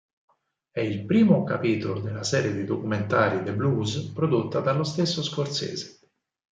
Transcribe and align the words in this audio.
È 0.71 0.79
il 0.79 1.05
primo 1.05 1.43
capitolo 1.43 1.99
della 1.99 2.23
serie 2.23 2.55
di 2.55 2.63
documentari 2.65 3.43
"The 3.43 3.53
Blues", 3.53 3.97
prodotta 4.15 4.59
dallo 4.59 4.83
stesso 4.83 5.21
Scorsese. 5.21 5.99